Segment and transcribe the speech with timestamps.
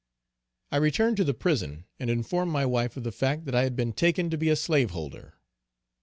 [0.71, 3.75] I returned to the prison and informed my wife of the fact that I had
[3.75, 5.35] been taken to be a slaveholder.